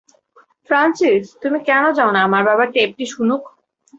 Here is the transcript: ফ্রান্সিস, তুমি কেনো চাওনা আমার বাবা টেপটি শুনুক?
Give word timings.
ফ্রান্সিস, 0.69 1.23
তুমি 1.41 1.57
কেনো 1.67 1.89
চাওনা 1.97 2.19
আমার 2.27 2.43
বাবা 2.49 2.65
টেপটি 2.73 3.05
শুনুক? 3.13 3.41